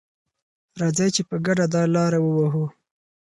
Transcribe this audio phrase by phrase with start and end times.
[0.79, 2.65] راځئ چې په ګډه دا لاره ووهو.